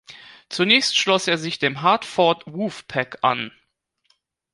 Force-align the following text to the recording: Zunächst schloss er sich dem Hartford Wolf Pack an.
Zunächst 0.49 0.97
schloss 0.97 1.27
er 1.27 1.37
sich 1.37 1.59
dem 1.59 1.83
Hartford 1.83 2.43
Wolf 2.51 2.87
Pack 2.87 3.19
an. 3.21 3.51